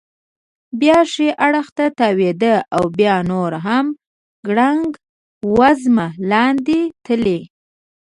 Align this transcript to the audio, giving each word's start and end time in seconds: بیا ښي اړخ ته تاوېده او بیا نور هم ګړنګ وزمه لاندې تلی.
بیا 0.79 0.99
ښي 1.11 1.27
اړخ 1.47 1.67
ته 1.77 1.85
تاوېده 1.99 2.55
او 2.75 2.83
بیا 2.97 3.15
نور 3.31 3.51
هم 3.65 3.85
ګړنګ 4.47 4.89
وزمه 5.57 6.07
لاندې 6.31 6.79
تلی. 7.05 7.39